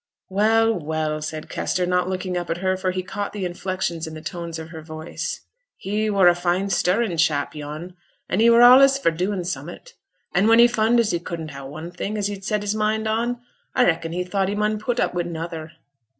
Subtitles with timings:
[0.29, 4.15] 'Well, well!' said Kester, not looking up at her, for he caught the inflections in
[4.15, 5.41] the tones of her voice.
[5.77, 7.93] 'He were a fine stirrin' chap, yon;
[8.27, 9.93] an' he were allays for doin' summut;
[10.33, 13.05] an' when he fund as he couldn't ha' one thing as he'd set his mind
[13.07, 13.41] on,
[13.75, 15.71] a reckon he thought he mun put up wi' another.'